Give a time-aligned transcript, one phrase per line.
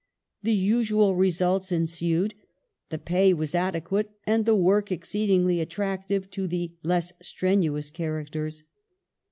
[0.41, 2.33] The usual results ensued.
[2.89, 8.63] The pay was adequate and the" work" ex ceedingly attractive to the less strenuous characters.